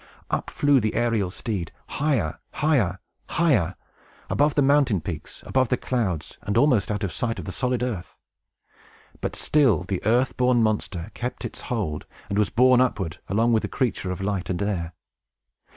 Up 0.31 0.49
flew 0.49 0.79
the 0.79 0.95
aerial 0.95 1.29
steed, 1.29 1.71
higher, 1.85 2.39
higher, 2.53 2.97
higher, 3.29 3.75
above 4.31 4.55
the 4.55 4.63
mountain 4.63 4.99
peaks, 4.99 5.43
above 5.45 5.67
the 5.69 5.77
clouds, 5.77 6.39
and 6.41 6.57
almost 6.57 6.89
out 6.89 7.03
of 7.03 7.13
sight 7.13 7.37
of 7.37 7.45
the 7.45 7.51
solid 7.51 7.83
earth. 7.83 8.17
But 9.19 9.35
still 9.35 9.83
the 9.83 10.01
earth 10.03 10.35
born 10.37 10.63
monster 10.63 11.11
kept 11.13 11.45
its 11.45 11.61
hold, 11.69 12.07
and 12.29 12.39
was 12.39 12.49
borne 12.49 12.81
upward, 12.81 13.19
along 13.27 13.53
with 13.53 13.61
the 13.61 13.67
creature 13.67 14.09
of 14.09 14.21
light 14.21 14.49
and 14.49 14.59
air. 14.63 14.95